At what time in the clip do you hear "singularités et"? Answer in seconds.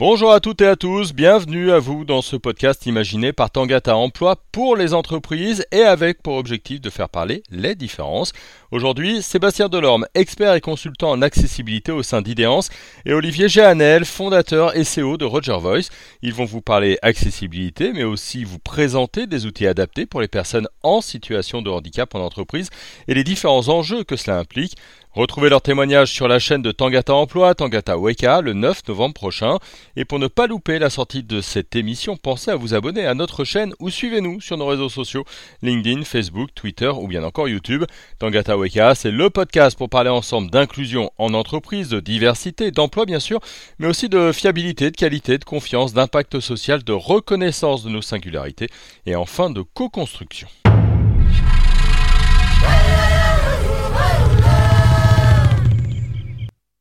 48.02-49.16